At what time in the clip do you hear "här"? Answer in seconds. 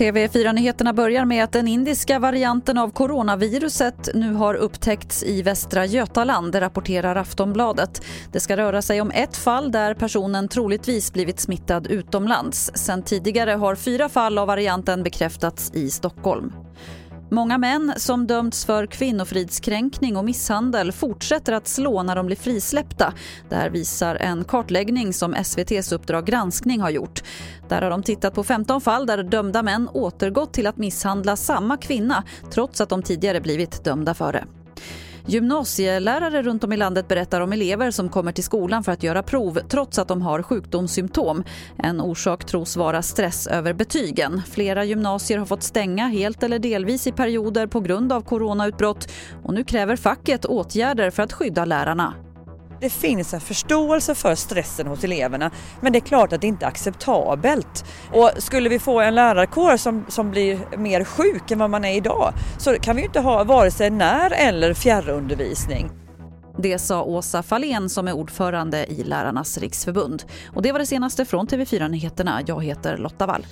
23.56-23.70